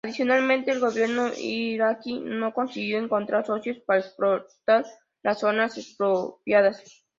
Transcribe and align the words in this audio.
Adicionalmente, 0.03 0.71
el 0.71 0.79
gobierno 0.79 1.29
iraquí 1.37 2.19
no 2.21 2.55
consiguió 2.55 2.97
encontrar 2.97 3.45
socios 3.45 3.77
para 3.85 3.99
explotar 3.99 4.83
las 5.21 5.39
zonas 5.39 5.77
expropiadas. 5.77 6.81